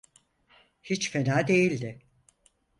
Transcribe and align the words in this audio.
Hiç 0.83 1.11
fena 1.11 1.47
değildi. 1.47 2.01